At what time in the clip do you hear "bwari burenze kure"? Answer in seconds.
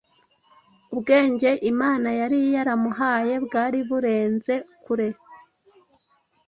3.45-5.07